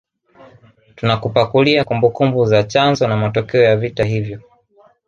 Tunakupakulia 0.95 1.83
kumbukumbu 1.83 2.45
za 2.45 2.63
chanzo 2.63 3.07
na 3.07 3.17
matokeo 3.17 3.61
ya 3.63 3.77
vita 3.77 4.03
hivyo 4.03 4.41